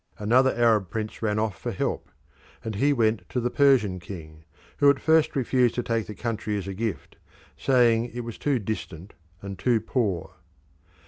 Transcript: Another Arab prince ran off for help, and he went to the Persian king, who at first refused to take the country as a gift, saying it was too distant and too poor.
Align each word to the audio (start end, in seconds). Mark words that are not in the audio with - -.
Another 0.17 0.51
Arab 0.55 0.89
prince 0.89 1.21
ran 1.21 1.37
off 1.37 1.55
for 1.59 1.71
help, 1.71 2.09
and 2.63 2.73
he 2.73 2.91
went 2.91 3.29
to 3.29 3.39
the 3.39 3.51
Persian 3.51 3.99
king, 3.99 4.45
who 4.77 4.89
at 4.89 4.99
first 4.99 5.35
refused 5.35 5.75
to 5.75 5.83
take 5.83 6.07
the 6.07 6.15
country 6.15 6.57
as 6.57 6.67
a 6.67 6.73
gift, 6.73 7.17
saying 7.55 8.05
it 8.11 8.21
was 8.23 8.39
too 8.39 8.57
distant 8.57 9.13
and 9.43 9.59
too 9.59 9.79
poor. 9.79 10.37